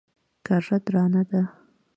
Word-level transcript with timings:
کږه 0.45 0.77
درانه 0.85 1.21
ده. 1.29 1.41